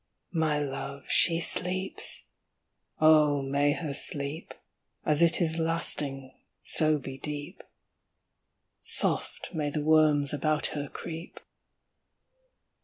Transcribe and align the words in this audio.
My 0.33 0.57
love, 0.57 1.07
she 1.09 1.39
sleeps! 1.39 2.23
Oh, 2.99 3.43
may 3.43 3.73
her 3.73 3.93
sleep, 3.93 4.55
As 5.05 5.21
it 5.21 5.39
is 5.39 5.59
lasting, 5.59 6.31
so 6.63 6.97
be 6.97 7.19
deep; 7.19 7.61
Soft 8.81 9.49
may 9.53 9.69
the 9.69 9.83
worms 9.83 10.33
about 10.33 10.65
her 10.73 10.87
creep! 10.87 11.39